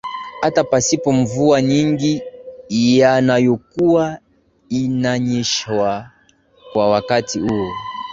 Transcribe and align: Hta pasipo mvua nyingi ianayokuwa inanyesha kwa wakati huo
Hta 0.41 0.63
pasipo 0.63 1.11
mvua 1.13 1.61
nyingi 1.61 2.21
ianayokuwa 2.69 4.19
inanyesha 4.69 6.11
kwa 6.73 6.89
wakati 6.89 7.39
huo 7.39 7.71